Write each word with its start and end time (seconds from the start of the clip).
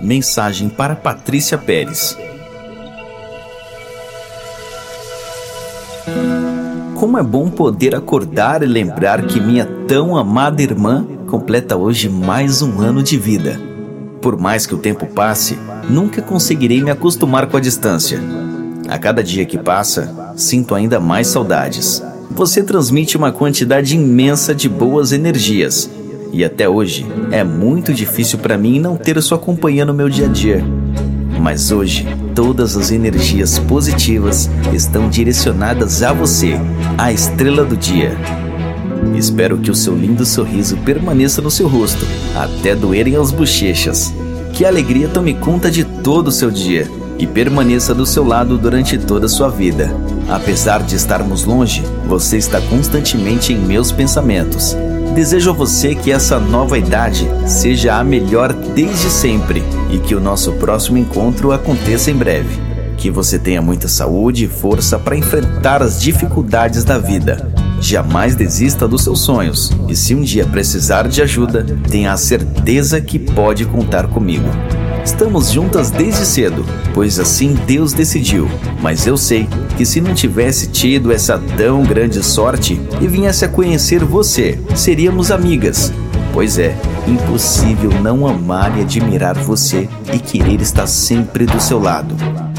Mensagem 0.00 0.68
para 0.68 0.94
Patrícia 0.94 1.56
Pérez. 1.56 2.16
Como 6.94 7.18
é 7.18 7.22
bom 7.22 7.50
poder 7.50 7.94
acordar 7.94 8.62
e 8.62 8.66
lembrar 8.66 9.26
que 9.26 9.40
minha 9.40 9.64
tão 9.88 10.16
amada 10.16 10.62
irmã 10.62 11.06
completa 11.26 11.76
hoje 11.76 12.08
mais 12.08 12.60
um 12.60 12.80
ano 12.80 13.02
de 13.02 13.16
vida. 13.16 13.60
Por 14.20 14.38
mais 14.38 14.66
que 14.66 14.74
o 14.74 14.78
tempo 14.78 15.06
passe, 15.06 15.58
nunca 15.88 16.20
conseguirei 16.20 16.82
me 16.82 16.90
acostumar 16.90 17.46
com 17.46 17.56
a 17.56 17.60
distância. 17.60 18.20
A 18.88 18.98
cada 18.98 19.24
dia 19.24 19.46
que 19.46 19.58
passa, 19.58 20.32
sinto 20.36 20.74
ainda 20.74 21.00
mais 21.00 21.28
saudades. 21.28 22.02
Você 22.30 22.62
transmite 22.62 23.16
uma 23.16 23.32
quantidade 23.32 23.94
imensa 23.94 24.54
de 24.54 24.68
boas 24.68 25.12
energias 25.12 25.88
e 26.32 26.44
até 26.44 26.68
hoje 26.68 27.06
é 27.30 27.42
muito 27.42 27.92
difícil 27.92 28.38
para 28.38 28.58
mim 28.58 28.78
não 28.78 28.96
ter 28.96 29.20
sua 29.22 29.38
companhia 29.38 29.84
no 29.84 29.94
meu 29.94 30.08
dia 30.08 30.26
a 30.26 30.28
dia. 30.28 30.64
Mas 31.40 31.70
hoje, 31.70 32.06
todas 32.34 32.76
as 32.76 32.90
energias 32.90 33.58
positivas 33.58 34.50
estão 34.72 35.08
direcionadas 35.08 36.02
a 36.02 36.12
você, 36.12 36.54
a 36.98 37.12
estrela 37.12 37.64
do 37.64 37.76
dia. 37.76 38.16
Espero 39.16 39.58
que 39.58 39.70
o 39.70 39.74
seu 39.74 39.96
lindo 39.96 40.26
sorriso 40.26 40.76
permaneça 40.78 41.40
no 41.40 41.50
seu 41.50 41.68
rosto, 41.68 42.04
até 42.34 42.74
doerem 42.74 43.16
as 43.16 43.30
bochechas. 43.30 44.12
Que 44.52 44.64
a 44.64 44.68
alegria 44.68 45.08
tome 45.08 45.34
conta 45.34 45.70
de 45.70 45.84
todo 45.84 46.28
o 46.28 46.32
seu 46.32 46.50
dia 46.50 46.90
e 47.18 47.26
permaneça 47.26 47.94
do 47.94 48.04
seu 48.04 48.24
lado 48.24 48.58
durante 48.58 48.98
toda 48.98 49.26
a 49.26 49.28
sua 49.28 49.48
vida. 49.48 49.94
Apesar 50.28 50.82
de 50.82 50.96
estarmos 50.96 51.44
longe, 51.44 51.82
você 52.06 52.36
está 52.36 52.60
constantemente 52.62 53.52
em 53.52 53.58
meus 53.58 53.92
pensamentos 53.92 54.76
Desejo 55.16 55.48
a 55.48 55.52
você 55.54 55.94
que 55.94 56.12
essa 56.12 56.38
nova 56.38 56.76
idade 56.76 57.26
seja 57.46 57.94
a 57.94 58.04
melhor 58.04 58.52
desde 58.52 59.08
sempre 59.08 59.62
e 59.90 59.98
que 59.98 60.14
o 60.14 60.20
nosso 60.20 60.52
próximo 60.52 60.98
encontro 60.98 61.52
aconteça 61.52 62.10
em 62.10 62.14
breve. 62.14 62.60
Que 62.98 63.10
você 63.10 63.38
tenha 63.38 63.62
muita 63.62 63.88
saúde 63.88 64.44
e 64.44 64.48
força 64.48 64.98
para 64.98 65.16
enfrentar 65.16 65.82
as 65.82 66.02
dificuldades 66.02 66.84
da 66.84 66.98
vida. 66.98 67.50
Jamais 67.80 68.34
desista 68.34 68.86
dos 68.86 69.04
seus 69.04 69.20
sonhos 69.20 69.72
e, 69.88 69.96
se 69.96 70.14
um 70.14 70.20
dia 70.20 70.44
precisar 70.44 71.08
de 71.08 71.22
ajuda, 71.22 71.64
tenha 71.88 72.12
a 72.12 72.16
certeza 72.18 73.00
que 73.00 73.18
pode 73.18 73.64
contar 73.64 74.08
comigo. 74.08 74.50
Estamos 75.06 75.52
juntas 75.52 75.88
desde 75.88 76.26
cedo, 76.26 76.66
pois 76.92 77.20
assim 77.20 77.54
Deus 77.64 77.92
decidiu. 77.92 78.50
Mas 78.82 79.06
eu 79.06 79.16
sei 79.16 79.48
que 79.76 79.86
se 79.86 80.00
não 80.00 80.12
tivesse 80.12 80.66
tido 80.66 81.12
essa 81.12 81.38
tão 81.56 81.84
grande 81.84 82.24
sorte 82.24 82.80
e 83.00 83.06
viesse 83.06 83.44
a 83.44 83.48
conhecer 83.48 84.04
você, 84.04 84.58
seríamos 84.74 85.30
amigas. 85.30 85.92
Pois 86.32 86.58
é, 86.58 86.76
impossível 87.06 87.92
não 88.02 88.26
amar 88.26 88.76
e 88.76 88.80
admirar 88.80 89.36
você 89.36 89.88
e 90.12 90.18
querer 90.18 90.60
estar 90.60 90.88
sempre 90.88 91.46
do 91.46 91.60
seu 91.60 91.78
lado. 91.78 92.16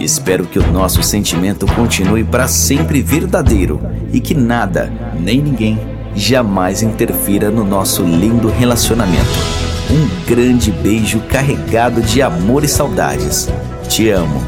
Espero 0.00 0.46
que 0.46 0.58
o 0.58 0.72
nosso 0.72 1.02
sentimento 1.02 1.66
continue 1.66 2.24
para 2.24 2.48
sempre 2.48 3.02
verdadeiro 3.02 3.78
e 4.14 4.18
que 4.18 4.32
nada, 4.32 4.90
nem 5.20 5.42
ninguém, 5.42 5.78
jamais 6.16 6.82
interfira 6.82 7.50
no 7.50 7.64
nosso 7.64 8.02
lindo 8.02 8.48
relacionamento. 8.48 9.69
Um 9.92 10.24
grande 10.24 10.70
beijo 10.70 11.18
carregado 11.28 12.00
de 12.00 12.22
amor 12.22 12.62
e 12.62 12.68
saudades. 12.68 13.48
Te 13.88 14.08
amo. 14.10 14.40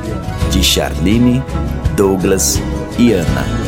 De 0.52 0.62
Charlene, 0.62 1.42
Douglas 1.96 2.62
e 2.96 3.12
Ana. 3.12 3.61